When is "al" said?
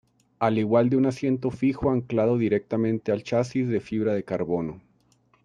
0.39-0.57, 3.11-3.21